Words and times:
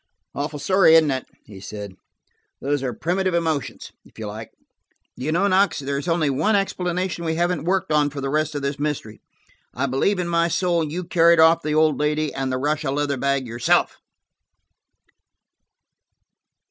"Awful 0.33 0.57
story, 0.57 0.95
isn't 0.95 1.11
it?" 1.11 1.27
he 1.45 1.59
said. 1.59 1.93
"Those 2.59 2.81
are 2.81 2.91
primitive 2.91 3.35
emotions, 3.35 3.91
if 4.03 4.17
you 4.17 4.25
like. 4.25 4.49
Do 5.15 5.23
you 5.23 5.31
know, 5.31 5.45
Knox, 5.45 5.77
there 5.77 5.99
is 5.99 6.07
only 6.07 6.27
one 6.31 6.55
explanation 6.55 7.23
we 7.23 7.35
haven't 7.35 7.65
worked 7.65 7.91
on 7.91 8.09
for 8.09 8.19
the 8.19 8.31
rest 8.31 8.55
of 8.55 8.63
this 8.63 8.79
mystery–I 8.79 9.85
believe 9.85 10.17
in 10.17 10.27
my 10.27 10.47
soul 10.47 10.83
you 10.83 11.03
carried 11.03 11.39
off 11.39 11.61
the 11.61 11.75
old 11.75 11.99
lady 11.99 12.33
and 12.33 12.51
the 12.51 12.57
Russia 12.57 12.89
leather 12.89 13.15
bag 13.17 13.45
yourself!" 13.45 13.99